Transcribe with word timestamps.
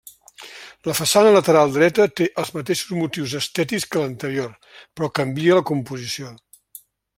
La 0.89 0.93
façana 0.99 1.33
lateral 1.35 1.75
dreta 1.75 2.07
té 2.21 2.27
els 2.43 2.51
mateixos 2.55 2.97
motius 3.01 3.37
estètics 3.41 3.87
que 3.93 4.03
l'anterior, 4.07 4.51
però 4.77 5.13
canvia 5.21 5.61
la 5.61 5.67
composició. 5.75 6.35